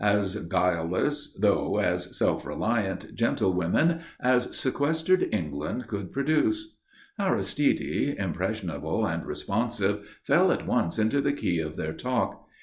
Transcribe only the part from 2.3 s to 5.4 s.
reliant, gentlewomen as sequestered